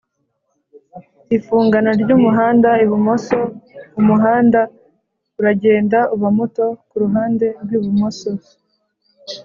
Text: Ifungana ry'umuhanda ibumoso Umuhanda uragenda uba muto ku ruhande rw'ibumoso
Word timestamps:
Ifungana 1.37 1.91
ry'umuhanda 2.01 2.69
ibumoso 2.83 3.39
Umuhanda 3.99 4.59
uragenda 5.39 5.99
uba 6.15 6.29
muto 6.37 6.65
ku 6.87 6.95
ruhande 7.03 7.45
rw'ibumoso 7.63 8.31